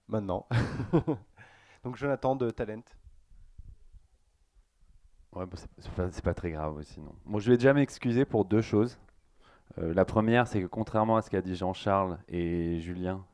[0.09, 0.47] Maintenant.
[1.85, 2.83] Donc Jonathan de Talent.
[5.35, 5.57] Ouais, bon,
[6.11, 7.15] c'est pas, très grave aussi, non.
[7.27, 8.99] Bon, je vais déjà m'excuser pour deux choses.
[9.79, 13.25] Euh, la première, c'est que contrairement à ce qu'a dit Jean-Charles et Julien,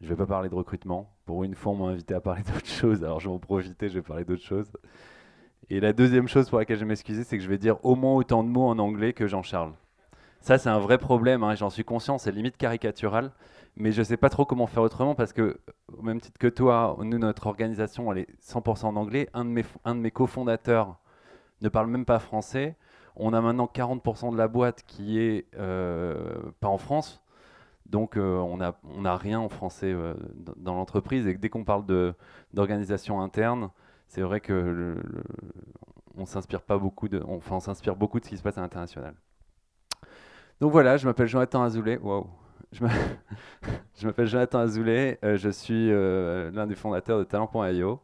[0.00, 1.14] je vais pas parler de recrutement.
[1.26, 3.88] Pour une fois, on m'a invité à parler d'autre chose, alors je vais en profiter,
[3.88, 4.72] je vais parler d'autre chose.
[5.72, 7.94] Et la deuxième chose pour laquelle je vais m'excuser, c'est que je vais dire au
[7.94, 9.72] moins autant de mots en anglais que Jean-Charles.
[10.42, 13.32] Ça, c'est un vrai problème, hein, j'en suis conscient, c'est limite caricatural,
[13.76, 15.58] mais je sais pas trop comment faire autrement parce que,
[15.96, 19.30] au même titre que toi, nous, notre organisation, elle est 100% en anglais.
[19.32, 20.98] Un de mes, un de mes cofondateurs
[21.62, 22.76] ne parle même pas français.
[23.16, 27.22] On a maintenant 40% de la boîte qui est euh, pas en France.
[27.86, 31.26] Donc euh, on n'a on a rien en français euh, dans- dans l'entreprise.
[31.26, 31.86] Et dès qu'on parle
[32.52, 33.70] d'organisation interne,
[34.12, 34.94] c'est vrai que
[36.18, 38.58] on s'inspire pas beaucoup de, on- enfin on s'inspire beaucoup de ce qui se passe
[38.58, 39.14] à l'international.
[40.60, 41.96] Donc voilà, je m'appelle Jonathan Azoulay.
[41.96, 42.28] Wow.
[42.72, 42.90] Je m'a-
[43.96, 45.18] je m'appelle Jonathan Azoulay.
[45.24, 48.00] euh, je suis euh, l'un des fondateurs de Talent.io.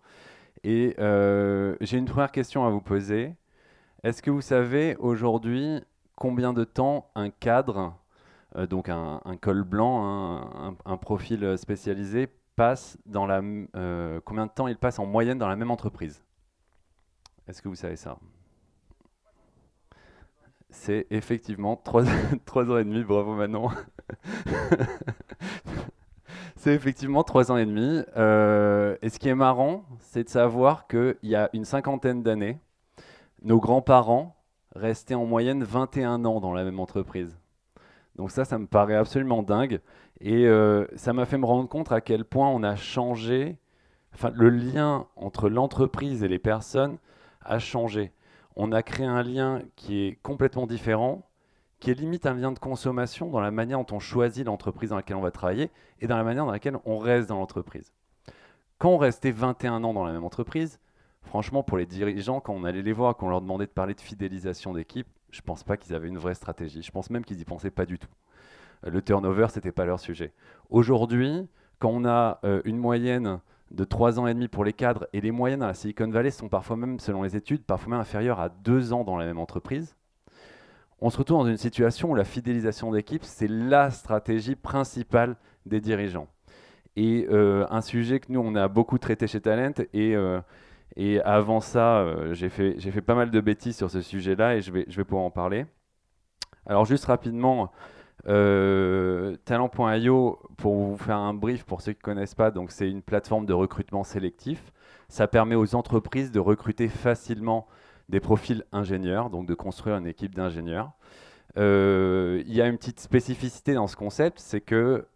[0.64, 3.34] Et euh, j'ai une première question à vous poser.
[4.02, 5.82] Est-ce que vous savez aujourd'hui
[6.16, 7.94] combien de temps un cadre,
[8.70, 12.28] donc un, col blanc, un, un- profil spécialisé,
[12.58, 13.40] passe dans la,
[13.76, 16.24] euh, combien de temps il passe en moyenne dans la même entreprise?
[17.46, 18.18] Est-ce que vous savez ça?
[20.68, 22.08] C'est effectivement 3, ans
[22.78, 23.70] et demi, bravo Manon.
[26.56, 28.02] C'est effectivement 3 ans et demi.
[28.16, 32.58] Euh, et ce qui est marrant, c'est de savoir qu'il y a une cinquantaine d'années,
[33.42, 34.36] nos grands-parents
[34.74, 37.38] restaient en moyenne 21 ans dans la même entreprise.
[38.18, 39.80] Donc ça, ça me paraît absolument dingue.
[40.20, 43.56] Et euh, ça m'a fait me rendre compte à quel point on a changé,
[44.12, 46.98] enfin le lien entre l'entreprise et les personnes
[47.42, 48.12] a changé.
[48.56, 51.30] On a créé un lien qui est complètement différent,
[51.78, 54.96] qui est limite un lien de consommation dans la manière dont on choisit l'entreprise dans
[54.96, 57.92] laquelle on va travailler et dans la manière dans laquelle on reste dans l'entreprise.
[58.78, 60.80] Quand on restait 21 ans dans la même entreprise,
[61.22, 64.00] franchement, pour les dirigeants, quand on allait les voir, qu'on leur demandait de parler de
[64.00, 66.82] fidélisation d'équipe, je pense pas qu'ils avaient une vraie stratégie.
[66.82, 68.08] Je pense même qu'ils y pensaient pas du tout.
[68.86, 70.32] Euh, Le turnover, c'était pas leur sujet.
[70.70, 73.40] Aujourd'hui, quand on a euh, une moyenne
[73.70, 76.30] de 3 ans et demi pour les cadres, et les moyennes à la Silicon Valley
[76.30, 79.38] sont parfois même, selon les études, parfois même inférieures à 2 ans dans la même
[79.38, 79.94] entreprise,
[81.00, 85.80] on se retrouve dans une situation où la fidélisation d'équipe, c'est la stratégie principale des
[85.80, 86.26] dirigeants.
[86.96, 90.16] Et euh, un sujet que nous, on a beaucoup traité chez Talent, et,
[90.96, 94.60] et avant ça, euh, j'ai fait, fait pas mal de bêtises sur ce sujet-là, et
[94.60, 95.66] je vais, je vais pouvoir en parler.
[96.66, 97.70] Alors juste rapidement,
[98.26, 103.02] euh, Talent.io, pour vous faire un brief, pour ceux qui ne connaissent pas, c'est une
[103.02, 104.72] plateforme de recrutement sélectif.
[105.08, 107.66] Ça permet aux entreprises de recruter facilement
[108.08, 110.92] des profils ingénieurs, donc de construire une équipe d'ingénieurs.
[111.56, 115.06] Euh, Il y a une petite spécificité dans ce concept, c'est que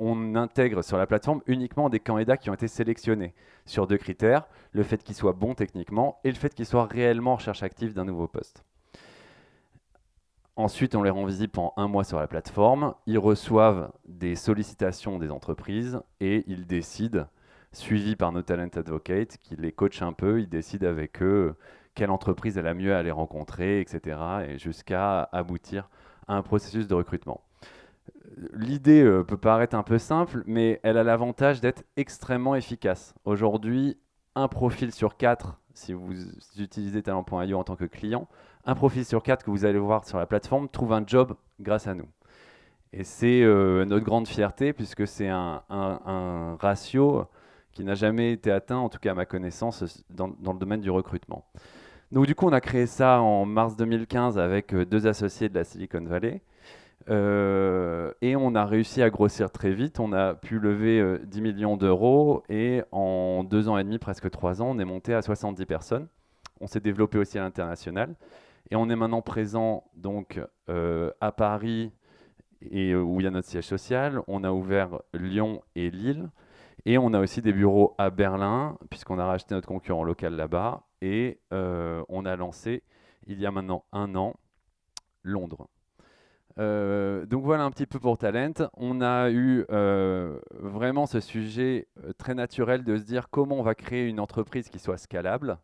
[0.00, 3.34] on intègre sur la plateforme uniquement des candidats qui ont été sélectionnés
[3.66, 7.34] sur deux critères, le fait qu'ils soient bons techniquement et le fait qu'ils soient réellement
[7.34, 8.64] en recherche active d'un nouveau poste.
[10.56, 12.94] Ensuite, on les rend visibles pendant un mois sur la plateforme.
[13.06, 17.26] Ils reçoivent des sollicitations des entreprises et ils décident,
[17.72, 21.54] suivis par nos talent advocates, qui les coachent un peu, ils décident avec eux
[21.94, 24.18] quelle entreprise est la mieux à les rencontrer, etc.
[24.48, 25.90] Et jusqu'à aboutir
[26.26, 27.42] à un processus de recrutement.
[28.54, 33.14] L'idée euh, peut paraître un peu simple, mais elle a l'avantage d'être extrêmement efficace.
[33.24, 33.98] Aujourd'hui,
[34.34, 36.14] un profil sur quatre, si vous
[36.58, 38.28] utilisez talent.io en tant que client,
[38.64, 41.86] un profil sur quatre que vous allez voir sur la plateforme trouve un job grâce
[41.86, 42.08] à nous.
[42.92, 45.62] Et c'est euh, notre grande fierté puisque c'est un,
[46.60, 47.26] ratio
[47.72, 50.80] qui n'a jamais été atteint, en tout cas à ma connaissance, dans, dans le domaine
[50.80, 51.44] du recrutement.
[52.10, 55.54] Donc du coup, on a créé ça en mars 2015 avec euh, deux associés de
[55.54, 56.42] la Silicon Valley.
[57.08, 60.00] Euh, et on a réussi à grossir très vite.
[60.00, 64.30] On a pu lever euh, 10 millions d'euros et en deux ans et demi, presque
[64.30, 66.08] trois ans, on est monté à 70 personnes.
[66.60, 68.14] On s'est développé aussi à l'international
[68.70, 71.92] et on est maintenant présent donc euh, à Paris
[72.72, 74.20] euh, où il y a notre siège social.
[74.28, 76.28] On a ouvert Lyon et Lille
[76.84, 80.82] et on a aussi des bureaux à Berlin puisqu'on a racheté notre concurrent local là-bas
[81.02, 82.82] et on a lancé
[83.26, 84.34] il y a maintenant un an
[85.22, 85.68] Londres.
[86.60, 88.52] Euh, donc voilà un petit peu pour Talent.
[88.74, 93.62] On a eu euh, vraiment ce sujet euh, très naturel de se dire comment on
[93.62, 95.58] va créer une entreprise qui soit scalable,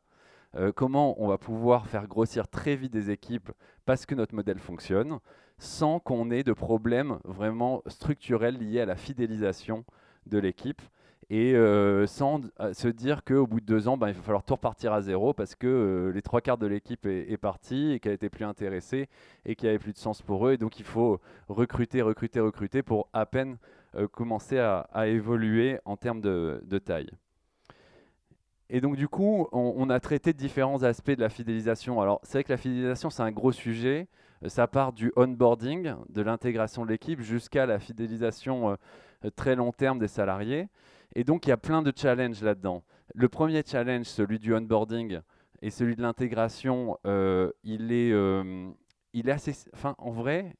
[0.74, 3.50] comment on va pouvoir faire grossir très vite des équipes
[3.84, 5.18] parce que notre modèle fonctionne,
[5.58, 9.84] sans qu'on ait de problèmes vraiment structurels liés à la fidélisation
[10.24, 10.80] de l'équipe.
[11.28, 14.44] Et euh, sans euh, se dire qu'au bout de deux ans, ben, il va falloir
[14.44, 17.92] tout repartir à zéro parce que euh, les trois quarts de l'équipe est, est partie
[17.92, 19.08] et qu'elle était plus intéressée
[19.44, 20.52] et qu'il n'y avait plus de sens pour eux.
[20.52, 23.58] Et donc il faut recruter, recruter, recruter pour à peine
[24.12, 27.08] commencer à, évoluer en termes de, taille.
[28.68, 32.02] Et donc du coup, on, a traité différents aspects de la fidélisation.
[32.02, 34.06] Alors c'est vrai que la fidélisation, c'est un gros sujet.
[34.48, 38.76] Ça part du onboarding, de l'intégration de l'équipe, jusqu'à la fidélisation
[39.34, 40.68] très long terme des salariés.
[41.16, 42.84] Et donc il y a plein de challenges là-dedans.
[43.14, 45.20] Le premier challenge, celui du onboarding
[45.62, 48.68] et celui de l'intégration, euh, il est, euh,
[49.14, 49.54] il est assez.
[49.72, 50.54] Enfin, en vrai,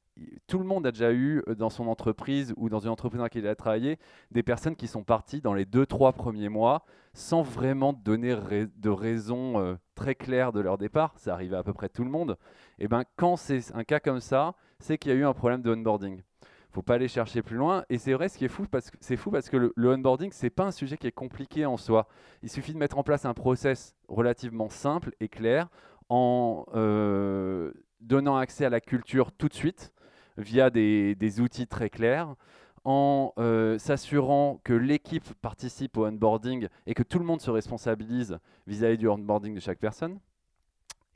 [0.47, 3.25] tout le monde a déjà eu euh, dans son entreprise ou dans une entreprise dans
[3.25, 3.99] laquelle il a travaillé
[4.31, 8.89] des personnes qui sont parties dans les deux, trois premiers mois sans vraiment donner de
[8.89, 11.13] raison très claire de leur départ.
[11.17, 12.35] Ça arrive à peu près tout le monde.
[12.79, 15.61] Et ben, quand c'est un cas comme ça, c'est qu'il y a eu un problème
[15.61, 16.21] de onboarding.
[16.71, 17.85] Faut pas aller chercher plus loin.
[17.89, 20.31] Et c'est vrai, ce qui est fou, parce que c'est fou parce que le, onboarding,
[20.31, 22.07] c'est pas un sujet qui est compliqué en soi.
[22.43, 25.69] Il suffit de mettre en place un process relativement simple et clair
[26.09, 27.71] en euh,
[28.01, 29.93] donnant accès à la culture tout de suite
[30.37, 32.35] via des, des outils très clairs,
[32.87, 38.37] en euh, s'assurant que l'équipe participe au onboarding et que tout le monde se responsabilise
[38.65, 40.19] vis-à-vis du onboarding de chaque personne.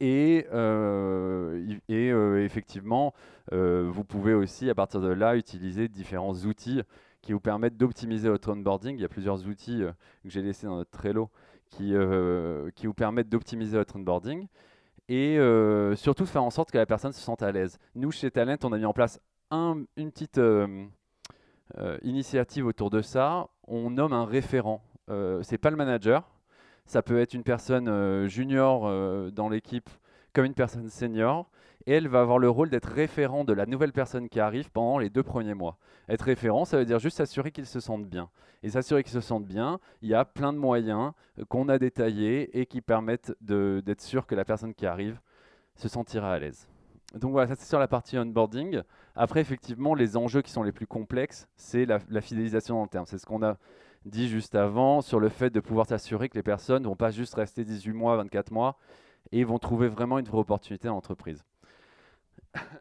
[0.03, 3.13] Et, euh, euh, effectivement,
[3.53, 6.81] euh, vous pouvez aussi, à partir de là, utiliser différents outils
[7.21, 8.95] qui vous permettent d'optimiser votre onboarding.
[8.97, 9.83] Il y a plusieurs outils
[10.23, 11.29] que j'ai laissés dans notre Trello
[11.69, 11.93] qui,
[12.75, 14.47] qui vous permettent d'optimiser votre onboarding
[15.07, 15.37] et
[15.95, 17.77] surtout faire en sorte que la personne se sente à l'aise.
[17.93, 19.21] Nous, chez Talent, on a mis en place
[19.51, 20.41] un- une petite
[22.01, 23.49] initiative autour de ça.
[23.67, 24.83] On nomme un référent.
[25.09, 26.27] Euh, c'est pas le manager.
[26.85, 29.89] Ça peut être une personne euh, junior euh, dans l'équipe
[30.33, 31.49] comme une personne senior.
[31.87, 34.99] Et elle va avoir le rôle d'être référent de la nouvelle personne qui arrive pendant
[34.99, 35.77] les deux premiers mois.
[36.09, 38.29] Être référent, ça veut dire juste s'assurer qu'ils se sentent bien.
[38.61, 41.79] Et s'assurer qu'ils se sentent bien, il y a plein de moyens euh, qu'on a
[41.79, 45.19] détaillés et qui permettent d'être sûr que la personne qui arrive
[45.75, 46.67] se sentira à l'aise.
[47.15, 48.81] Donc voilà, ça c'est sur la partie onboarding.
[49.15, 53.05] Après, effectivement, les enjeux qui sont les plus complexes, c'est la, la fidélisation le terme.
[53.05, 53.57] C'est ce qu'on a
[54.05, 57.11] dit juste avant sur le fait de pouvoir s'assurer que les personnes ne vont pas
[57.11, 58.77] juste rester 18 mois, 24 mois,
[59.31, 61.43] et vont trouver vraiment une vraie opportunité dans l'entreprise.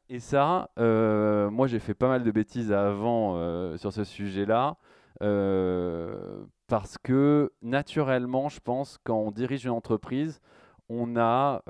[0.09, 4.77] Et ça, euh, moi j'ai fait pas mal de bêtises avant euh, sur ce sujet-là,
[5.23, 10.41] euh, parce que naturellement, je pense, quand on dirige une entreprise,
[10.89, 11.63] on a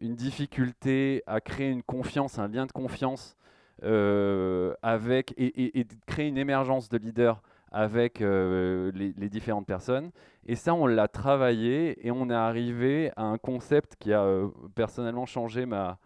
[0.00, 3.36] une difficulté à créer une confiance, un lien de confiance
[3.82, 10.10] avec et, et- créer une émergence de leader avec euh, les, différentes personnes.
[10.46, 14.48] Et ça, on l'a travaillé et on est arrivé à un concept qui a euh,
[14.74, 15.98] personnellement changé ma,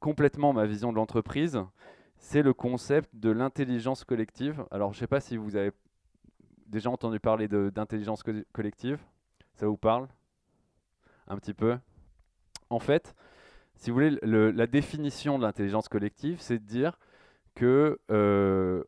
[0.00, 1.60] complètement ma vision de l'entreprise.
[2.18, 4.64] C'est le concept de l'intelligence collective.
[4.70, 5.72] Alors, je ne sais pas si vous avez
[6.66, 8.98] déjà entendu parler d'intelligence co- collective.
[9.54, 10.08] Ça vous parle?
[11.28, 11.76] Un petit peu?
[12.70, 13.14] En fait,
[13.76, 16.98] si vous voulez, le- la définition de l'intelligence collective, c'est de dire
[17.54, 18.82] que euh,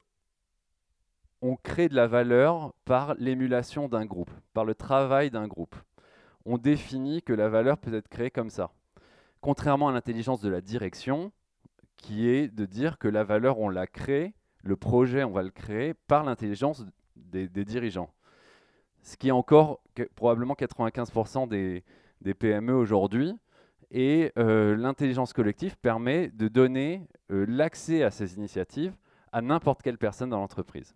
[1.43, 5.76] on crée de la valeur par l'émulation d'un groupe, par le travail d'un groupe.
[6.44, 8.70] On définit que la valeur peut être créée comme ça.
[9.40, 11.32] Contrairement à l'intelligence de la direction,
[11.96, 14.34] qui est de dire que la valeur, on la crée,
[14.64, 16.84] le projet, on va le créer par l'intelligence
[17.17, 18.12] des, dirigeants.
[19.02, 19.81] Ce qui est encore
[20.14, 21.84] probablement 95% des,
[22.20, 23.36] des PME aujourd'hui.
[23.91, 28.95] Et euh, l'intelligence collective permet de donner euh, l'accès à ces initiatives
[29.33, 30.95] à n'importe quelle personne dans l'entreprise.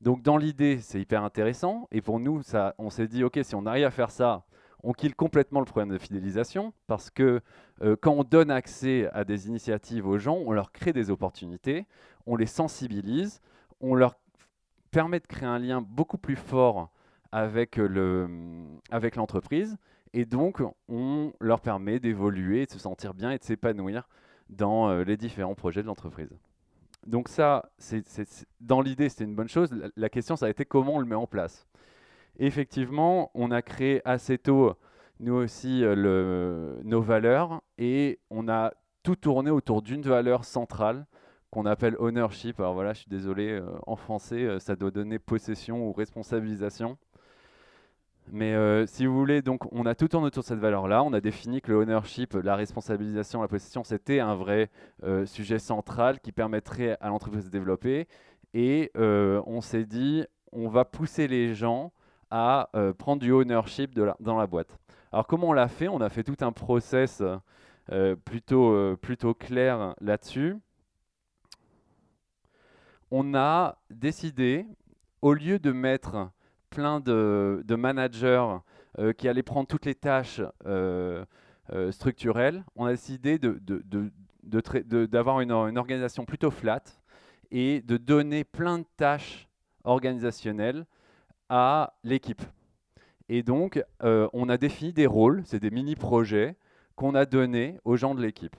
[0.00, 1.88] Donc dans l'idée, c'est hyper intéressant.
[1.90, 4.44] Et pour nous, ça, on s'est dit, OK, si on arrive à faire ça,
[4.82, 7.40] on kill complètement le problème de fidélisation, parce que
[7.82, 11.86] euh, quand on donne accès à des initiatives aux gens, on leur crée des opportunités,
[12.26, 13.40] on les sensibilise,
[13.80, 14.14] on leur
[14.90, 16.90] permet de créer un lien beaucoup plus fort
[17.32, 18.28] avec le-
[18.90, 19.76] avec l'entreprise,
[20.12, 24.08] et donc on leur permet d'évoluer, de se sentir bien et de s'épanouir
[24.48, 26.30] dans euh, les différents projets de l'entreprise.
[27.06, 29.70] Donc ça, c'est- dans l'idée, c'était une bonne chose.
[29.96, 31.66] La, question, ça a été comment on le met en place.
[32.38, 34.74] Effectivement, on a créé assez tôt,
[35.20, 38.72] nous aussi, euh, nos valeurs et on a
[39.02, 41.06] tout tourné autour d'une valeur centrale
[41.50, 42.60] qu'on appelle ownership.
[42.60, 46.98] Alors voilà, je suis désolé, euh, en français, ça doit donner possession ou responsabilisation.
[48.32, 51.02] Mais euh, si vous voulez, donc on a tout tourné autour de cette valeur-là.
[51.02, 54.70] On a défini que le ownership, la responsabilisation, la possession, c'était un vrai
[55.02, 58.06] euh, sujet central qui permettrait à l'entreprise de se développer.
[58.54, 61.92] Et euh, on s'est dit, on va pousser les gens
[62.30, 62.68] à
[62.98, 64.78] prendre du ownership dans la boîte.
[65.12, 65.88] Alors comment on l'a fait?
[65.88, 67.22] On a fait tout un process
[68.26, 70.56] plutôt, plutôt clair là-dessus.
[73.10, 74.66] On a décidé
[75.22, 76.28] au lieu de mettre
[76.70, 78.46] plein de, managers
[78.98, 81.24] euh, qui allaient prendre toutes les tâches euh,
[81.72, 86.82] euh, structurelles, on a décidé d'avoir une, une organisation plutôt flat
[87.50, 89.48] et de donner plein de tâches
[89.84, 90.86] organisationnelles
[91.48, 92.42] à l'équipe.
[93.30, 96.56] Et donc, on a défini des rôles, c'est des mini-projets
[96.94, 98.56] qu'on a donnés aux gens de l'équipe.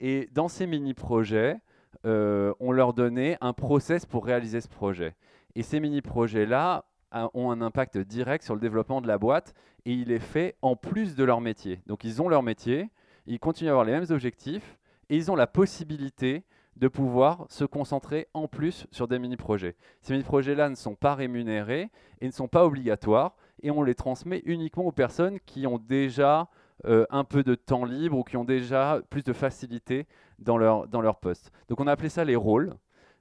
[0.00, 1.60] Et dans ces mini-projets,
[2.04, 5.14] on leur donnait un process pour réaliser ce projet.
[5.54, 10.12] Et ces mini-projets-là ont un impact direct sur le développement de la boîte et il
[10.12, 11.80] est fait en plus de leur métier.
[11.86, 12.90] Donc ils ont leur métier,
[13.26, 16.44] ils continuent à avoir les mêmes objectifs et ils ont la possibilité
[16.76, 19.74] de pouvoir se concentrer en plus sur des mini-projets.
[20.02, 24.42] Ces mini-projets-là ne sont pas rémunérés et ne sont pas obligatoires et on les transmet
[24.44, 26.48] uniquement aux personnes qui ont déjà
[26.84, 30.06] euh, un peu de temps libre ou qui ont déjà plus de facilité
[30.38, 31.50] dans leur, dans leur poste.
[31.68, 32.74] Donc on a appelé ça les rôles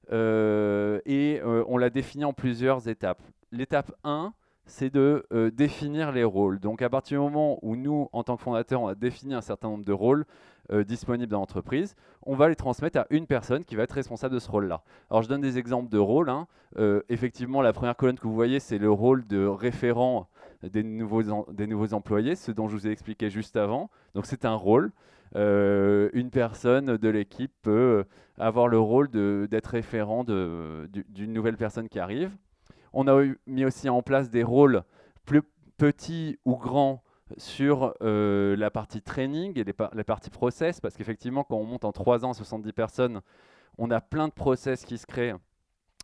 [0.09, 3.21] et euh, on l'a défini en plusieurs étapes.
[3.51, 4.33] L'étape 1,
[4.65, 6.59] c'est de euh, définir les rôles.
[6.59, 9.41] Donc à partir du moment où nous, en tant que fondateurs, on a défini un
[9.41, 10.25] certain nombre de rôles
[10.71, 14.33] euh, disponibles dans l'entreprise, on va les transmettre à une personne qui va être responsable
[14.33, 14.83] de ce rôle-là.
[15.09, 16.29] Alors je donne des exemples de rôles.
[16.29, 16.47] hein.
[16.77, 20.27] Euh, effectivement, la première colonne que vous voyez, c'est le rôle de référent
[20.63, 23.89] des nouveaux, des nouveaux employés, ce dont je vous ai expliqué juste avant.
[24.15, 24.91] Donc c'est un rôle.
[25.35, 28.05] Euh, une personne de l'équipe peut
[28.37, 32.31] avoir le rôle d'être référent d'une nouvelle personne qui arrive.
[32.93, 34.83] On a mis aussi en place des rôles
[35.25, 35.41] plus
[35.77, 37.03] petits ou grands
[37.37, 41.91] sur euh, la partie training et la partie process, parce qu'effectivement, quand on monte en
[41.91, 43.21] 3 ans à 70 personnes,
[43.77, 45.35] on a plein de process qui se créent,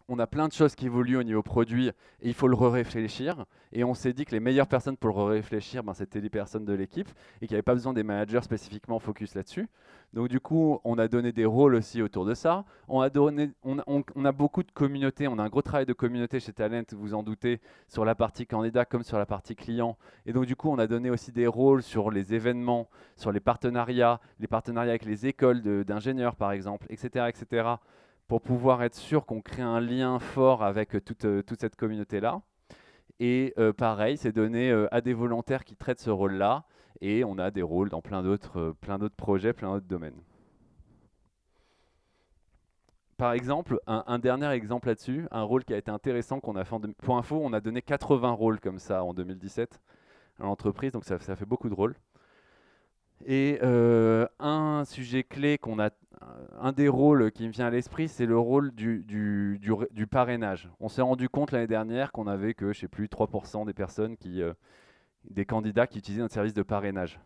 [0.09, 1.93] on a plein de choses qui évoluent au niveau produit, et
[2.27, 3.45] il faut le réfléchir.
[3.71, 6.65] Et on s'est dit que les meilleures personnes pour le réfléchir, ben, c'était les personnes
[6.65, 7.09] de l'équipe,
[7.41, 9.67] et qu'il n'y avait pas besoin des managers spécifiquement focus là-dessus.
[10.13, 12.65] Donc du coup, on a donné des rôles aussi autour de ça.
[12.87, 16.39] On a, donné, on, a- beaucoup de communautés, on a un gros travail de communauté
[16.39, 19.97] chez Talent, vous en doutez, sur la partie candidat comme sur la partie client.
[20.27, 23.39] Et donc du coup, on a donné aussi des rôles sur les événements, sur les
[23.39, 27.69] partenariats, les partenariats avec les écoles d'ingénieurs par exemple, etc., etc.,
[28.27, 31.75] pour pouvoir être sûr qu'on crée un lien fort avec euh, toute, euh, toute cette
[31.75, 32.41] communauté-là.
[33.19, 36.65] Et euh, pareil, c'est donné à des volontaires qui traitent ce rôle-là.
[37.01, 38.75] Et on a des rôles dans plein d'autres
[39.17, 40.19] projets, plein d'autres domaines.
[43.17, 46.75] Par exemple, un, dernier exemple là-dessus, un rôle qui a été intéressant qu'on a fait
[46.75, 49.79] en pour info, on a donné 80 rôles comme ça en 2017
[50.39, 51.95] à l'entreprise, donc ça fait beaucoup de rôles.
[53.25, 55.91] Et euh, un sujet clé qu'on a,
[56.59, 60.69] un des rôles qui me vient à l'esprit, c'est le rôle du, du, parrainage.
[60.79, 64.17] On s'est rendu compte l'année dernière qu'on avait que, je sais plus, 3% des personnes
[64.17, 64.53] qui, euh,
[65.29, 67.19] des candidats qui utilisaient notre service de parrainage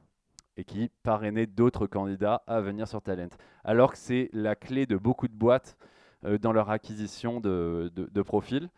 [0.55, 3.29] et qui parrainaient d'autres candidats à venir sur Talent.
[3.63, 5.77] Alors que c'est la clé de beaucoup de boîtes
[6.25, 8.69] euh, dans leur acquisition de, de profils.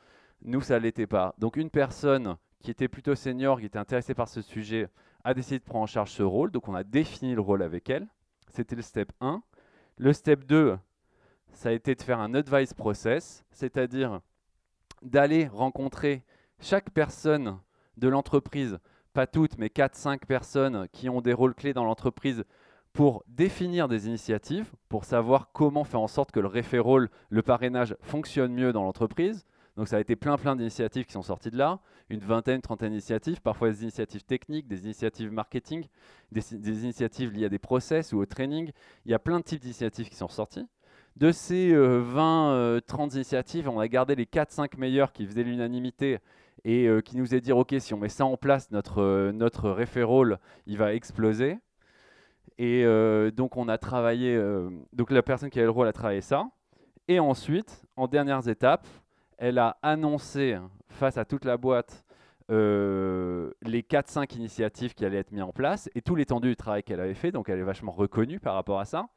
[0.42, 1.36] Nous, ça ne l'était pas.
[1.38, 4.90] Donc une personne qui était plutôt senior, qui était intéressée par ce sujet,
[5.24, 6.52] a décidé de prendre en charge ce rôle.
[6.52, 8.08] Donc on a défini le rôle avec elle.
[8.50, 9.42] C'était le step 1.
[9.98, 10.78] Le step 2,
[11.52, 14.22] ça a été de faire un advice process, c'est-à-dire
[15.02, 16.24] d'aller rencontrer
[16.60, 17.60] chaque personne
[17.98, 18.80] de l'entreprise,
[19.14, 22.44] pas toutes, mais 4-5 personnes qui ont des rôles clés dans l'entreprise
[22.94, 27.96] pour définir des initiatives, pour savoir comment faire en sorte que le référol, le parrainage
[28.02, 29.46] fonctionne mieux dans l'entreprise.
[29.78, 32.90] Donc ça a été plein plein d'initiatives qui sont sorties de là, une vingtaine, trentaine
[32.90, 35.86] d'initiatives, parfois des initiatives techniques, des initiatives marketing,
[36.32, 38.72] des, initiatives liées à des process ou au training.
[39.06, 40.66] Il y a plein de types d'initiatives qui sont sorties.
[41.16, 45.44] De ces euh, 20, euh, 30 initiatives, on a gardé les 4-5 meilleures qui faisaient
[45.44, 46.20] l'unanimité
[46.64, 49.32] et euh, qui nous faisaient dire, OK, si on met ça en place, notre, euh,
[49.32, 49.76] notre
[50.68, 51.58] il va exploser.
[52.60, 55.94] Et euh, donc on a travaillé, euh, donc la personne qui avait le rôle a
[55.94, 56.50] travaillé ça.
[57.08, 58.86] Et ensuite, en dernières étapes,
[59.39, 60.58] elle a annoncé
[60.89, 62.03] face à toute la boîte
[62.51, 66.84] euh, les 4-5 initiatives qui allaient être mises en place et tout l'étendue du travail
[66.84, 69.08] qu'elle avait fait, donc elle est vachement reconnue par rapport à ça.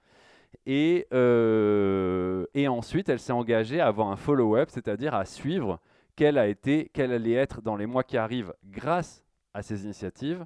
[0.66, 5.80] Et, euh, et ensuite, elle s'est engagée à avoir un follow-up, c'est-à-dire à suivre
[6.14, 9.24] quelle, a été, quelle allait être dans les mois qui arrivent grâce
[9.54, 10.44] à ces initiatives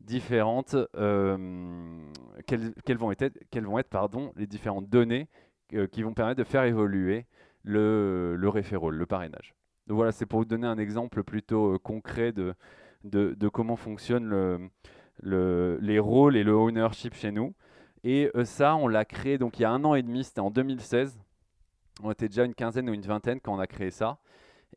[0.00, 2.02] différentes, euh,
[2.46, 5.28] quelles, vont être, quelles vont être pardon, les différentes données
[5.92, 7.26] qui vont permettre de faire évoluer
[7.62, 9.54] le, le le parrainage.
[9.86, 12.54] Donc voilà, c'est pour vous donner un exemple plutôt euh, concret de,
[13.04, 14.70] de, comment fonctionnent le,
[15.22, 17.54] le, les rôles et le ownership chez nous.
[18.04, 20.40] Et euh, ça, on l'a créé donc il y a un an et demi, c'était
[20.40, 21.18] en 2016.
[22.02, 24.18] On était déjà une quinzaine ou une vingtaine quand on a créé ça.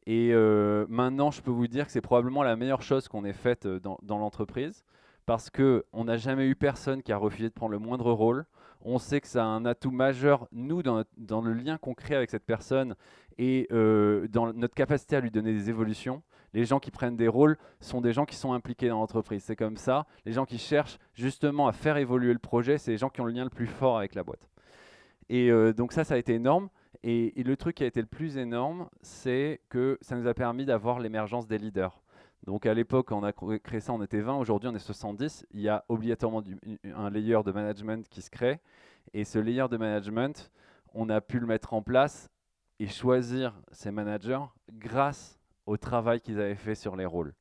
[0.06, 3.34] Et euh, maintenant, je peux vous dire que c'est probablement la meilleure chose qu'on ait
[3.34, 4.84] faite dans, dans l'entreprise
[5.26, 8.46] parce qu'on n'a jamais eu personne qui a refusé de prendre le moindre rôle.
[8.84, 12.30] On sait que ça a un atout majeur, nous, dans, le lien qu'on crée avec
[12.30, 12.96] cette personne
[13.38, 16.22] et euh, dans notre capacité à lui donner des évolutions.
[16.54, 19.44] Les gens qui prennent des rôles sont des gens qui sont impliqués dans l'entreprise.
[19.44, 20.06] C'est comme ça.
[20.26, 23.26] Les gens qui cherchent justement à faire évoluer le projet, c'est les gens qui ont
[23.26, 24.48] le lien le plus fort avec la boîte.
[25.30, 26.70] Et euh, donc ça, ça a été énorme.
[27.04, 30.66] Et, le truc qui a été le plus énorme, c'est que ça nous a permis
[30.66, 32.03] d'avoir l'émergence des leaders.
[32.46, 35.46] Donc à l'époque, on a créé ça, on était 20, aujourd'hui on est 70.
[35.52, 36.44] Il y a obligatoirement
[36.96, 38.60] un layer de management qui se crée.
[39.14, 40.52] Et ce layer de management,
[40.94, 42.30] on a pu le mettre en place
[42.80, 47.34] et choisir ces managers grâce au travail qu'ils avaient fait sur les rôles.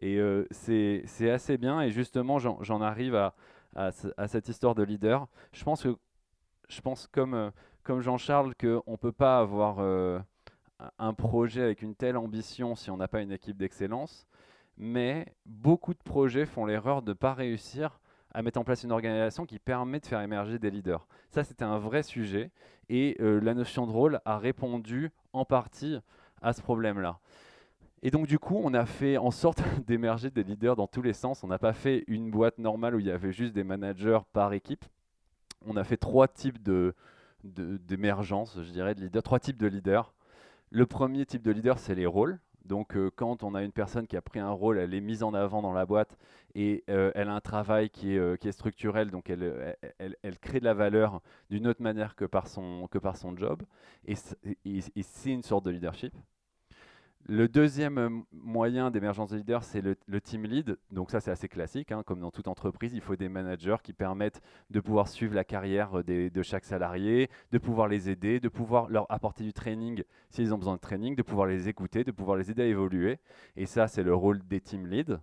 [0.00, 1.80] Et euh, c'est assez bien.
[1.82, 3.92] Et justement, j'en arrive à,
[4.26, 5.28] cette histoire de leader.
[5.52, 5.96] Je pense que,
[6.68, 7.50] je pense comme, euh,
[7.84, 10.18] comme Jean-Charles, qu'on ne peut pas avoir euh,
[10.98, 14.26] un projet avec une telle ambition si on n'a pas une équipe d'excellence.
[14.84, 18.00] Mais beaucoup de projets font l'erreur de ne pas réussir
[18.34, 21.06] à mettre en place une organisation qui permet de faire émerger des leaders.
[21.30, 22.50] Ça, c'était un vrai sujet
[22.88, 26.00] et euh, la notion de rôle a répondu en partie
[26.40, 27.20] à ce problème-là.
[28.02, 31.12] Et donc du coup, on a fait en sorte d'émerger des leaders dans tous les
[31.12, 31.44] sens.
[31.44, 34.52] On n'a pas fait une boîte normale où il y avait juste des managers par
[34.52, 34.84] équipe.
[35.64, 36.92] On a fait trois types de
[37.44, 40.12] d'émergence, je dirais, de leaders, trois types de leaders.
[40.70, 42.40] Le premier type de leader, c'est les rôles.
[42.64, 45.22] Donc euh, quand on a une personne qui a pris un rôle, elle est mise
[45.22, 46.16] en avant dans la boîte
[46.54, 50.38] et euh, elle a un travail qui est, euh, qui est structurel, donc elle, elle,
[50.38, 53.62] crée de la valeur d'une autre manière que par son, que par son job.
[54.06, 54.14] Et,
[54.64, 56.14] et c'est une sorte de leadership.
[57.28, 60.76] Le deuxième euh, moyen d'émergence de leader, c'est le, team lead.
[60.90, 61.92] Donc ça, c'est assez classique.
[61.92, 62.02] Hein.
[62.04, 66.00] Comme dans toute entreprise, il faut des managers qui permettent de pouvoir suivre la carrière
[66.00, 70.52] euh, de chaque salarié, de pouvoir les aider, de pouvoir leur apporter du training s'ils
[70.52, 73.20] ont besoin de training, de pouvoir les écouter, de pouvoir les aider à évoluer.
[73.54, 75.20] Et ça, c'est le rôle des team leads.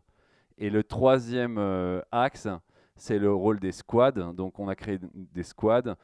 [0.58, 2.48] Et le troisième euh, axe,
[2.96, 4.34] c'est le rôle des squads.
[4.34, 5.96] Donc on a créé des squads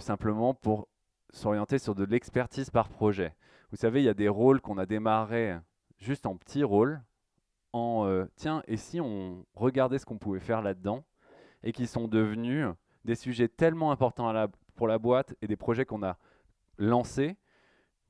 [0.00, 0.88] simplement pour
[1.30, 3.34] s'orienter sur de l'expertise par projet.
[3.72, 5.56] Vous savez, il y a des rôles qu'on a démarrés
[5.98, 7.00] juste en petits rôles,
[7.72, 11.04] en euh, tiens, et si on regardait ce qu'on pouvait faire là-dedans,
[11.64, 12.66] et qui sont devenus
[13.04, 14.32] des sujets tellement importants
[14.76, 16.18] pour la boîte et des projets qu'on a
[16.78, 17.36] lancés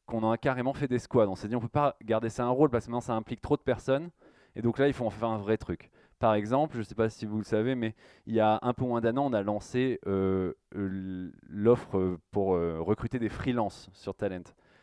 [0.06, 1.28] qu'on a carrément fait des squads.
[1.28, 3.14] On s'est dit on ne peut pas garder ça un rôle parce que maintenant ça
[3.14, 4.10] implique trop de personnes.
[4.56, 5.90] Et donc là, il faut en faire un vrai truc.
[6.18, 7.94] Par exemple, je ne sais pas si vous le savez, mais
[8.26, 12.80] il y a un peu moins d'un an, on a lancé euh, l'offre pour euh,
[12.80, 14.42] recruter des freelances sur Talent.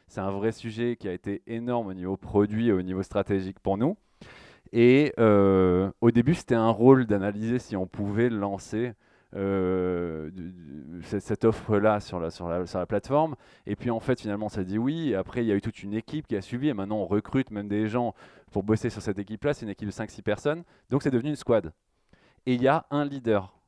[0.09, 3.59] C'est un vrai sujet qui a été énorme au niveau produit et au niveau stratégique
[3.59, 3.95] pour nous.
[4.73, 8.93] Et euh, au début, c'était un rôle d'analyser si on pouvait lancer
[9.35, 10.31] euh,
[11.03, 13.35] cette offre-là sur la, plateforme.
[13.67, 15.13] Et puis en fait, finalement, ça dit oui.
[15.13, 16.69] Après, il y a eu toute une équipe qui a suivi.
[16.69, 18.15] Et maintenant, on recrute même des gens
[18.51, 19.53] pour bosser sur cette équipe-là.
[19.53, 20.63] C'est une équipe de 5-6 personnes.
[20.89, 21.71] Donc, c'est devenu une squad.
[22.47, 23.58] Et il y a un leader.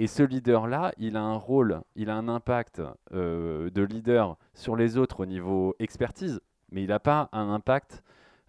[0.00, 2.80] Et ce leader-là, il a un rôle, il a un impact
[3.12, 8.04] euh, de leader sur les autres au niveau expertise, mais il n'a pas un impact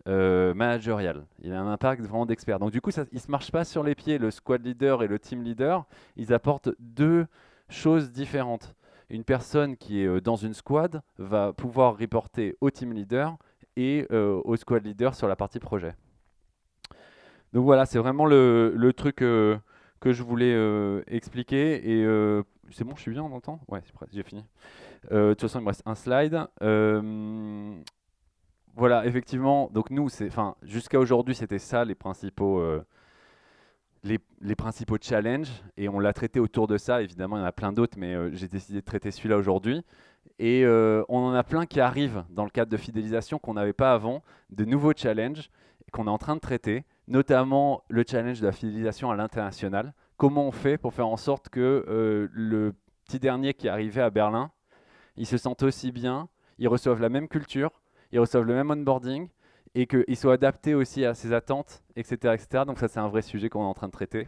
[0.08, 1.26] euh, managérial.
[1.42, 2.60] Il a un impact vraiment d'expert.
[2.60, 4.20] Donc du coup, ça, il ne se marche pas sur les pieds.
[4.20, 5.86] Le squad leader et le team leader,
[6.18, 7.26] ils apportent deux
[7.68, 8.76] choses différentes.
[9.10, 13.36] Une personne qui est euh, dans une squad va pouvoir reporter au team leader
[13.76, 15.96] et au squad leader sur la partie projet.
[17.54, 19.24] Donc voilà, c'est vraiment le truc
[20.00, 21.90] que je voulais euh, expliquer.
[21.90, 23.60] Et euh, c'est bon, je suis bien, on entend?
[23.68, 23.82] Ouais,
[24.12, 24.46] j'ai fini.
[25.12, 26.48] Euh, de toute façon, il me reste un slide.
[28.76, 30.10] voilà, effectivement, donc nous,
[30.64, 32.64] jusqu'à aujourd'hui, c'était ça les principaux,
[34.04, 35.52] les, les, principaux challenges.
[35.78, 37.02] Et on l'a traité autour de ça.
[37.02, 39.84] Évidemment, il y en a plein d'autres, mais j'ai décidé de traiter celui-là aujourd'hui.
[40.38, 43.94] Et on en a plein qui arrivent dans le cadre de fidélisation qu'on n'avait pas
[43.94, 45.50] avant, de nouveaux challenges
[45.92, 49.94] qu'on est en train de traiter notamment le challenge de la fidélisation à l'international.
[50.16, 54.00] Comment on fait pour faire en sorte que euh, le petit dernier qui est arrivé
[54.00, 54.52] à Berlin,
[55.18, 59.28] il se sente aussi bien, ils reçoivent la même culture, ils reçoivent le même onboarding
[59.76, 62.36] et qu'ils soient adaptés aussi à ses attentes, etc.
[62.36, 62.64] etc.
[62.66, 64.28] Donc ça, c'est un vrai sujet qu'on est en train de traiter.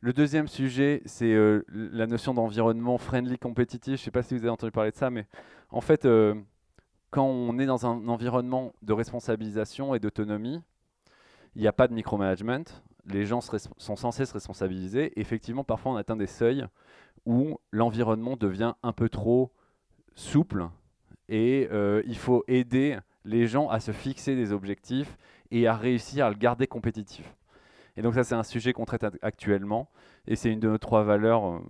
[0.00, 3.96] Le deuxième sujet, c'est euh, la notion d'environnement friendly compétitif.
[3.96, 5.26] Je ne sais pas si vous avez entendu parler de ça, mais
[5.70, 6.34] en fait, euh,
[7.10, 10.60] quand on est dans un environnement de responsabilisation et d'autonomie,
[11.56, 12.64] il n'y a pas de micromanagement.
[13.06, 15.18] Les gens sont censés se responsabiliser.
[15.20, 16.66] effectivement, parfois, on atteint des seuils
[17.26, 19.52] où l'environnement devient un peu trop
[20.14, 20.68] souple
[21.28, 25.16] et euh, il faut aider les gens à se fixer des objectifs
[25.50, 27.34] et à réussir à le garder compétitif.
[27.96, 29.88] Et donc ça, c'est un sujet qu'on traite actuellement.
[30.26, 31.46] Et c'est une de nos trois valeurs.
[31.46, 31.60] Euh,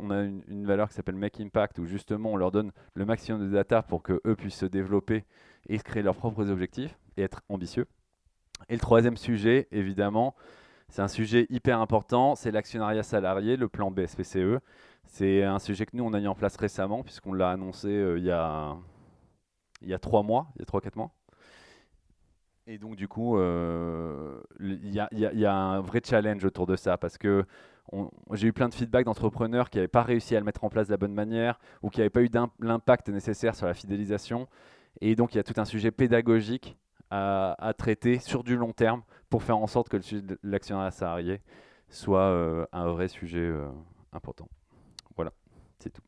[0.00, 3.04] on a une, une valeur qui s'appelle Make Impact, où justement on leur donne le
[3.04, 5.24] maximum de data pour qu'eux puissent se développer
[5.68, 7.86] et créer leurs propres objectifs et être ambitieux.
[8.68, 10.34] Et le troisième sujet, évidemment,
[10.88, 14.60] C'est un sujet hyper important, c'est l'actionnariat salarié, le plan BSPCE.
[15.06, 18.18] C'est un sujet que nous, on a mis en place récemment, puisqu'on l'a annoncé euh,
[18.18, 18.76] il, y a,
[19.82, 21.10] il trois mois, il y a trois, quatre mois.
[22.66, 24.98] Et donc, du coup, euh, il y,
[25.46, 27.44] a un vrai challenge autour de ça, parce que
[28.32, 30.86] j'ai eu plein de feedback d'entrepreneurs qui n'avaient pas réussi à le mettre en place
[30.86, 34.48] de la bonne manière, ou qui n'avaient pas eu l'impact nécessaire sur la fidélisation.
[35.00, 36.78] Et donc, il y a tout un sujet pédagogique
[37.10, 40.90] à, traiter sur du long terme pour faire en sorte que le sujet de l'actionnariat
[40.90, 41.40] salarié
[41.88, 43.68] soit euh, un vrai sujet euh,
[44.12, 44.48] important.
[45.16, 45.32] Voilà,
[45.78, 46.02] c'est tout.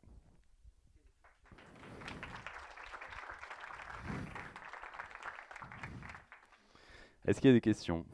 [7.25, 8.05] Est-ce qu'il y a des questions?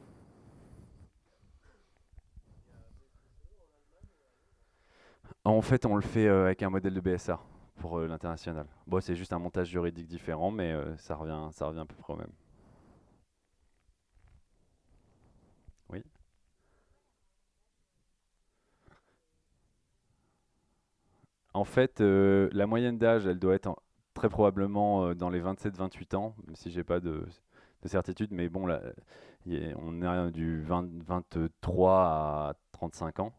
[5.44, 7.38] En fait, on le fait euh, avec un modèle de BSA
[7.76, 8.66] pour l'international.
[8.86, 12.14] Bon, c'est juste un montage juridique différent, mais ça, revient, ça revient à peu près
[12.14, 12.30] au même.
[21.54, 23.80] En fait, euh, la moyenne d'âge, elle doit être
[24.12, 27.26] très probablement euh, dans les 27-28 ans, même si j'ai pas de,
[27.84, 28.30] certitude.
[28.32, 28.80] Mais bon, là,
[29.46, 33.32] on est du 23 à 35 ans.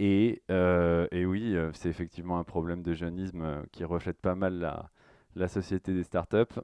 [0.00, 4.90] Et, euh, oui, c'est effectivement un problème de jeunisme qui reflète pas mal la,
[5.36, 6.60] la société des startups.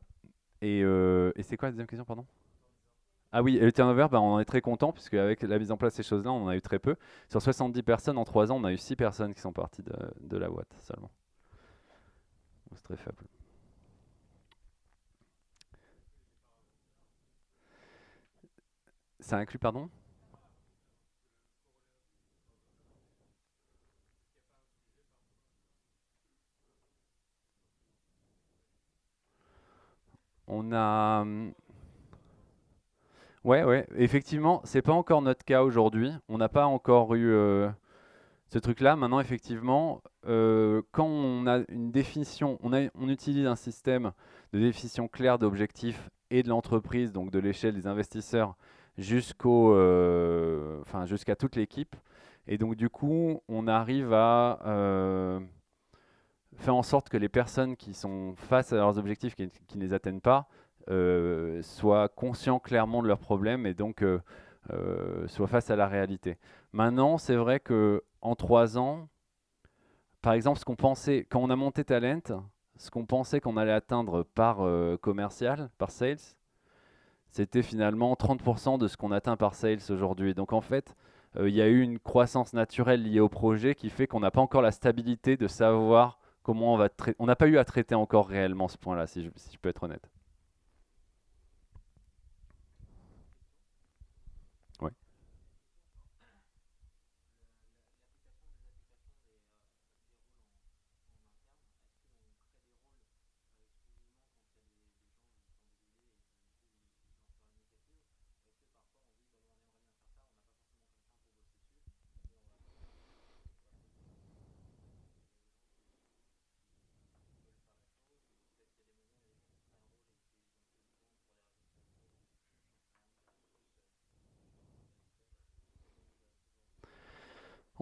[0.62, 2.26] Et, et c'est quoi la deuxième question, pardon?
[3.36, 5.72] Ah oui, et le turnover, bah, on en est très content, puisque avec la mise
[5.72, 6.94] en place de ces choses-là, on en a eu très peu.
[7.28, 10.36] Sur 70 personnes, en 3 ans, on a eu 6 personnes qui sont parties de,
[10.38, 11.10] la boîte seulement.
[12.76, 13.24] C'est très faible.
[19.18, 19.90] Ça inclut, pardon?
[30.46, 31.52] On a hum,
[33.44, 36.10] Ouais, ouais, effectivement, c'est pas encore notre cas aujourd'hui.
[36.28, 37.68] On n'a pas encore eu euh,
[38.48, 38.96] ce truc-là.
[38.96, 44.12] Maintenant, effectivement, euh, quand on a une définition, on, utilise un système
[44.54, 48.56] de définition claire d'objectifs et de l'entreprise, donc de l'échelle des investisseurs
[48.96, 51.96] jusqu'au, euh, jusqu'à toute l'équipe.
[52.46, 54.58] Et donc, du coup, on arrive à
[56.56, 59.92] faire en sorte que les personnes qui sont face à leurs objectifs, qui, ne les
[59.92, 60.48] atteignent pas,
[61.62, 64.20] soient conscients clairement de leurs problèmes et donc euh,
[64.70, 66.38] euh, soient face à la réalité.
[66.72, 69.08] Maintenant, c'est vrai que en trois ans,
[70.22, 73.72] par exemple, ce qu'on pensait quand on a monté Talent, ce qu'on pensait qu'on allait
[73.72, 74.58] atteindre par
[75.00, 76.16] commercial, par sales,
[77.30, 80.34] c'était finalement 30% de ce qu'on atteint par sales aujourd'hui.
[80.34, 80.96] Donc en fait,
[81.38, 84.40] il y a eu une croissance naturelle liée au projet qui fait qu'on n'a pas
[84.40, 87.16] encore la stabilité de savoir comment on va traiter.
[87.18, 90.08] On n'a pas eu à traiter encore réellement ce point-là, si je peux être honnête.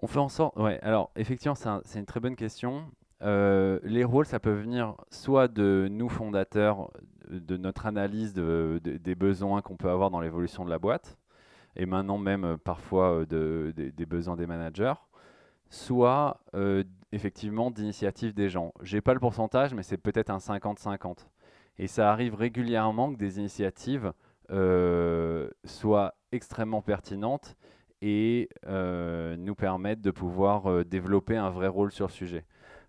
[0.01, 0.57] On fait en sorte.
[0.57, 2.87] Ouais, alors effectivement, c'est une très bonne question.
[3.23, 6.91] Euh, les rôles, ça peut venir soit de nous fondateurs,
[7.29, 11.19] de notre analyse des besoins qu'on peut avoir dans l'évolution de la boîte,
[11.77, 14.95] et maintenant même euh, parfois euh, des besoins des managers,
[15.71, 16.41] soit
[17.13, 18.73] effectivement d'initiatives des gens.
[18.83, 21.27] J'ai pas le pourcentage, mais c'est peut-être un 50-50.
[21.79, 24.13] Et ça arrive régulièrement que des initiatives
[25.65, 27.57] soient extrêmement pertinentes
[28.03, 32.45] et euh, nous permettre de pouvoir euh, développer un vrai rôle sur le sujet.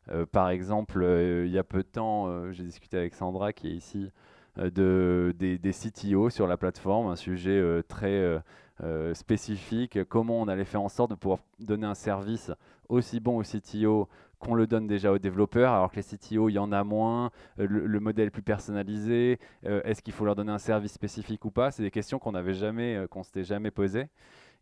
[0.09, 1.05] Euh, par exemple,
[1.45, 4.11] il y a peu de temps, j'ai discuté avec Sandra qui est ici
[4.57, 8.41] de, des, CTO sur la plateforme, un sujet très
[9.13, 12.51] spécifique, comment on allait faire en sorte de pouvoir donner un service
[12.89, 16.53] aussi bon aux CTO qu'on le donne déjà aux développeurs, alors que les CTO, il
[16.53, 20.91] y en a moins, le, modèle plus personnalisé, est-ce qu'il faut leur donner un service
[20.91, 21.71] spécifique ou pas?
[21.71, 24.09] C'est des questions qu'on n'avait jamais, s'était jamais posées.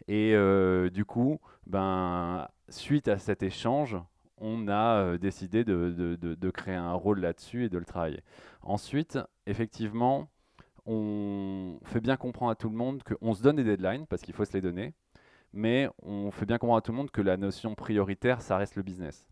[0.07, 3.97] Et euh, du coup, ben, suite à cet échange,
[4.37, 8.21] on a euh, décidé de, créer un rôle là-dessus et de le travailler.
[8.61, 10.29] Ensuite, effectivement,
[10.85, 14.33] on fait bien comprendre à tout le monde qu'on se donne des deadlines, parce qu'il
[14.33, 14.93] faut se les donner,
[15.53, 18.75] mais on fait bien comprendre à tout le monde que la notion prioritaire, ça reste
[18.75, 19.27] le business.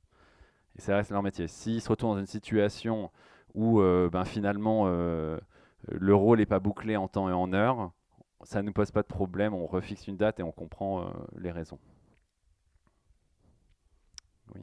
[0.76, 1.48] Et ça reste leur métier.
[1.48, 3.12] S'ils se retrouvent dans une situation
[3.56, 7.92] où euh, ben, finalement le rôle n'est pas bouclé en temps et en heure,
[8.44, 11.12] ça ne nous pose pas de problème, on refixe une date et on comprend euh,
[11.38, 11.80] les raisons.
[14.56, 14.62] Oui.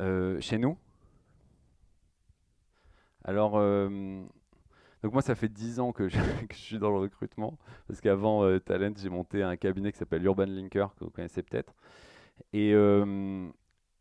[0.00, 0.76] Euh, chez nous?
[3.24, 3.88] Alors, euh,
[5.02, 6.18] donc moi, ça fait 10 ans que je,
[6.52, 10.94] suis dans le recrutement, parce qu'avant Talent, j'ai monté un cabinet qui s'appelle Urban Linker,
[10.96, 11.74] que vous connaissez peut-être.
[12.52, 12.74] Et,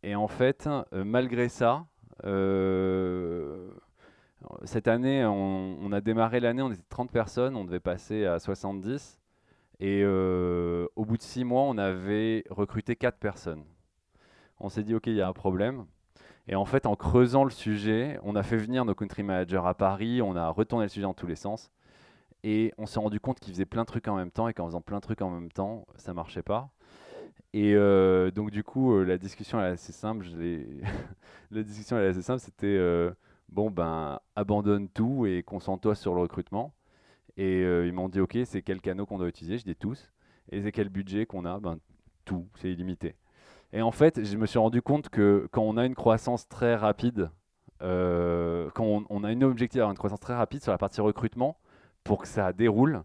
[0.04, 1.86] et en fait, euh, malgré ça,
[2.26, 3.70] euh,
[4.64, 9.20] cette année, on, a démarré l'année, on était 30 personnes, on devait passer à 70.
[9.82, 13.64] Et euh, au bout de 6 mois, on avait recruté 4 personnes.
[14.60, 15.86] On s'est dit, OK, il y a un problème.
[16.48, 19.74] Et en fait, en creusant le sujet, on a fait venir nos country managers à
[19.74, 21.72] Paris, on a retourné le sujet dans tous les sens.
[22.44, 24.66] Et on s'est rendu compte qu'ils faisaient plein de trucs en même temps et qu'en
[24.66, 26.70] faisant plein de trucs en même temps, ça marchait pas.
[27.54, 30.26] Et euh, donc, du coup, euh, la discussion est assez simple.
[30.26, 30.36] Je
[31.52, 32.40] la discussion est assez simple.
[32.40, 33.12] C'était euh,
[33.50, 36.74] bon, ben, abandonne tout et concentre-toi sur le recrutement.
[37.38, 39.58] Et ils m'ont dit, OK, c'est quel canot qu'on doit utiliser?
[39.58, 40.12] Je dis tous.
[40.52, 41.60] Et c'est quel budget qu'on a?
[41.60, 41.80] Ben,
[42.26, 43.16] tout, c'est illimité.
[43.72, 46.76] Et en fait, je me suis rendu compte que quand on a une croissance très
[46.76, 47.30] rapide,
[47.80, 51.58] quand on, a une objectif une croissance très rapide sur la partie recrutement,
[52.04, 53.04] pour que ça déroule,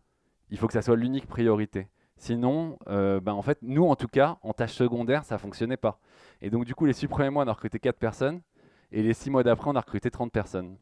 [0.50, 1.86] il faut que ça soit l'unique priorité.
[2.16, 5.98] Sinon, euh, ben en fait, nous en tout cas, en tâche secondaire, ça fonctionnait pas.
[6.40, 8.40] Et donc du coup, les six premiers mois, on a recruté 4 personnes,
[8.92, 10.76] et les six mois d'après, on a recruté 30 personnes.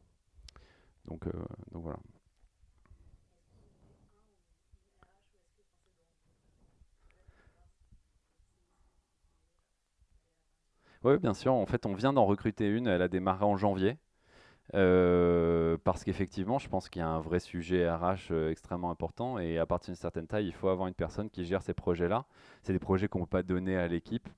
[1.05, 1.31] Donc, euh,
[1.71, 1.97] donc voilà.
[11.03, 11.53] Oui, bien sûr.
[11.53, 12.87] En fait, on vient d'en recruter une.
[12.87, 13.97] Elle a démarré en janvier.
[14.75, 19.37] Euh, parce qu'effectivement, je pense qu'il y a un vrai sujet RH euh, extrêmement important.
[19.39, 22.25] Et à partir d'une certaine taille, il faut avoir une personne qui gère ces projets-là.
[22.61, 24.29] C'est des projets qu'on ne peut pas donner à l'équipe.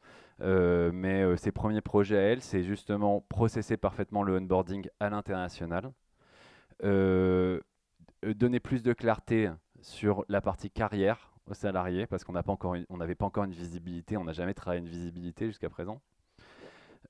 [0.41, 5.09] Euh, mais euh, ses premiers projets à elle, c'est justement processer parfaitement le onboarding à
[5.09, 5.91] l'international.
[6.83, 7.59] Euh,
[8.25, 9.49] euh, donner plus de clarté
[9.81, 14.33] sur la partie carrière aux salariés, parce qu'on n'avait pas encore une visibilité, on n'a
[14.33, 16.01] jamais travaillé une visibilité jusqu'à présent.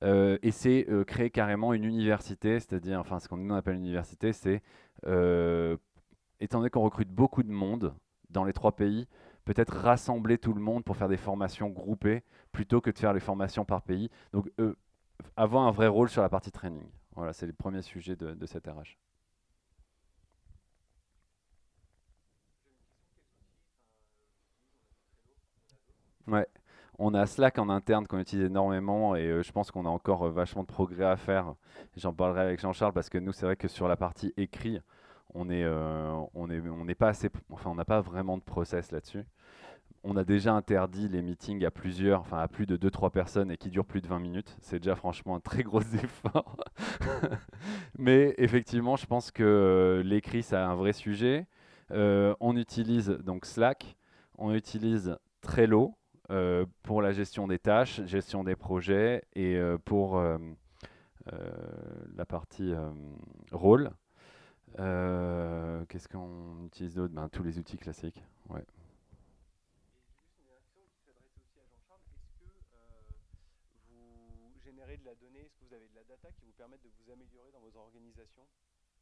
[0.03, 4.33] Euh, et c'est euh, créer carrément une université, c'est-à-dire, enfin, ce qu'on appelle une université,
[4.33, 4.61] c'est,
[5.07, 5.77] euh,
[6.39, 7.95] étant donné qu'on recrute beaucoup de monde
[8.29, 9.07] dans les trois pays,
[9.45, 13.19] peut-être rassembler tout le monde pour faire des formations groupées plutôt que de faire les
[13.19, 14.09] formations par pays.
[14.33, 14.75] Donc, euh,
[15.37, 16.85] avoir un vrai rôle sur la partie training.
[17.15, 18.97] Voilà, c'est le premier sujet de, de cette RH.
[26.27, 26.47] Ouais.
[26.97, 30.23] On a Slack en interne qu'on utilise énormément et euh, je pense qu'on a encore
[30.23, 31.53] euh, vachement de progrès à faire.
[31.97, 34.79] J'en parlerai avec Jean-Charles parce que nous, c'est vrai que sur la partie écrit,
[35.33, 36.15] on euh,
[36.85, 37.29] n'est pas assez,
[37.65, 39.25] on n'a pas vraiment de process là-dessus.
[40.05, 43.57] On a déjà interdit les meetings à plusieurs, enfin à plus de 2-3 personnes et
[43.57, 44.55] qui durent plus de 20 minutes.
[44.61, 46.55] C'est déjà franchement un très gros effort.
[47.97, 51.47] Mais effectivement, je pense que l'écrit, c'est un vrai sujet.
[51.89, 53.97] On utilise donc Slack,
[54.37, 55.95] on utilise Trello
[56.83, 60.37] pour la gestion des tâches, gestion des projets et euh, pour euh,
[61.33, 61.49] euh,
[62.15, 62.91] la partie euh,
[63.51, 63.91] rôle.
[64.79, 67.13] Euh, Qu'est-ce qu'on utilise d'autre?
[67.13, 68.23] Ben, Tous les outils classiques.
[68.49, 68.65] Ouais.
[74.95, 77.11] De la donnée, est-ce que vous avez de la data qui vous permettent de vous
[77.11, 78.47] améliorer dans vos organisations?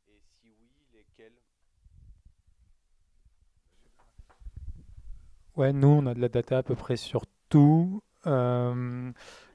[0.07, 1.37] Et si oui, lesquelles?
[5.55, 8.01] Ouais, nous, on a de la data à peu près sur tout.
[8.25, 9.11] Euh,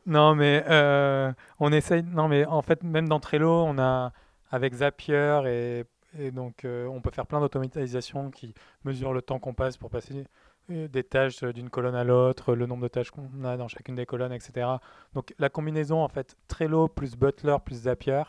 [0.07, 2.03] non, mais euh, on essaye.
[2.05, 4.13] Non, mais en fait, même dans Trello, on a
[4.51, 5.85] avec Zapier
[6.19, 9.91] et, donc euh, on peut faire plein d'automatisation qui mesurent le temps qu'on passe pour
[9.91, 10.25] passer
[10.69, 14.07] des tâches d'une colonne à l'autre, le nombre de tâches qu'on a dans chacune des
[14.07, 14.67] colonnes, etc.
[15.15, 18.23] Donc la combinaison en fait Trello plus Butler plus Zapier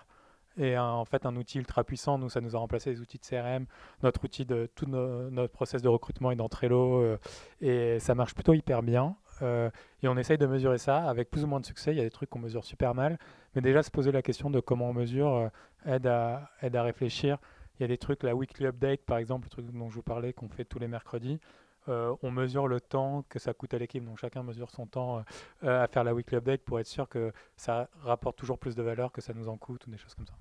[0.60, 2.18] un- en fait un outil ultra puissant.
[2.18, 3.66] Nous, ça nous a remplacé les outils de CRM.
[4.04, 7.18] Notre outil de tout no- notre process de recrutement est dans Trello euh,
[7.62, 9.16] et ça marche plutôt hyper bien.
[9.42, 9.70] Euh,
[10.04, 11.92] et on essaye de mesurer ça avec plus ou moins de succès.
[11.94, 13.18] Il y a des trucs qu'on mesure super mal,
[13.56, 15.50] mais déjà se poser la question de comment on mesure euh,
[15.86, 17.38] aide, à, aide à réfléchir.
[17.80, 20.04] Il y a des trucs, la weekly update par exemple, le truc dont je vous
[20.04, 21.40] parlais, qu'on fait tous les mercredis.
[22.22, 25.24] On mesure le temps que ça coûte à l'équipe, donc chacun mesure son temps
[25.64, 29.12] à faire la weekly update pour être sûr que ça rapporte toujours plus de valeur
[29.12, 30.34] que ça nous en coûte ou des choses comme ça.